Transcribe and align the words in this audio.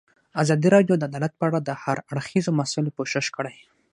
ازادي 0.41 0.67
راډیو 0.75 0.95
د 0.97 1.03
عدالت 1.09 1.33
په 1.37 1.43
اړه 1.49 1.59
د 1.61 1.69
هر 1.83 1.97
اړخیزو 2.11 2.51
مسایلو 2.59 2.95
پوښښ 2.97 3.25
کړی. 3.37 3.57